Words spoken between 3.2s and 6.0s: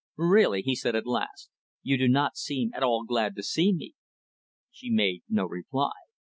to see me." She made no reply.